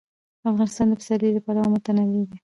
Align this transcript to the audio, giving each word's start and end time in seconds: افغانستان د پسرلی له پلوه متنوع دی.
افغانستان 0.51 0.87
د 0.89 0.93
پسرلی 0.99 1.29
له 1.35 1.41
پلوه 1.45 1.69
متنوع 1.73 2.23
دی. 2.29 2.37